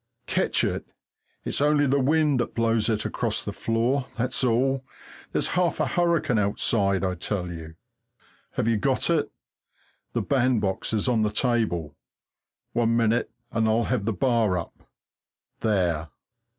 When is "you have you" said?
7.51-8.77